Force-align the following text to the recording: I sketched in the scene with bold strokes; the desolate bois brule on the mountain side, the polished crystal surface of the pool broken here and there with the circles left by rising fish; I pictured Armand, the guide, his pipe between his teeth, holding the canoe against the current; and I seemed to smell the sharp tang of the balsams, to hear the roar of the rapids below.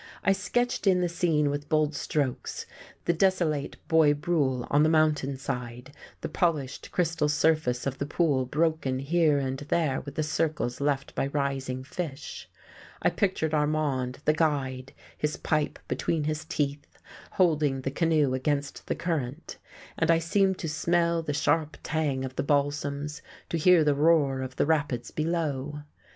I 0.23 0.31
sketched 0.31 0.87
in 0.87 1.01
the 1.01 1.07
scene 1.07 1.51
with 1.51 1.69
bold 1.69 1.93
strokes; 1.93 2.65
the 3.05 3.13
desolate 3.13 3.77
bois 3.87 4.13
brule 4.15 4.65
on 4.71 4.81
the 4.81 4.89
mountain 4.89 5.37
side, 5.37 5.93
the 6.21 6.27
polished 6.27 6.91
crystal 6.91 7.29
surface 7.29 7.85
of 7.85 7.99
the 7.99 8.07
pool 8.07 8.47
broken 8.47 8.97
here 8.97 9.37
and 9.37 9.59
there 9.59 10.01
with 10.01 10.15
the 10.15 10.23
circles 10.23 10.81
left 10.81 11.13
by 11.13 11.27
rising 11.27 11.83
fish; 11.83 12.49
I 13.03 13.11
pictured 13.11 13.53
Armand, 13.53 14.17
the 14.25 14.33
guide, 14.33 14.91
his 15.15 15.37
pipe 15.37 15.77
between 15.87 16.23
his 16.23 16.45
teeth, 16.45 16.97
holding 17.33 17.81
the 17.81 17.91
canoe 17.91 18.33
against 18.33 18.87
the 18.87 18.95
current; 18.95 19.59
and 19.99 20.09
I 20.09 20.17
seemed 20.17 20.57
to 20.57 20.67
smell 20.67 21.21
the 21.21 21.31
sharp 21.35 21.77
tang 21.83 22.25
of 22.25 22.35
the 22.37 22.41
balsams, 22.43 23.21
to 23.51 23.57
hear 23.59 23.83
the 23.83 23.93
roar 23.93 24.41
of 24.41 24.55
the 24.55 24.65
rapids 24.65 25.11
below. 25.11 25.83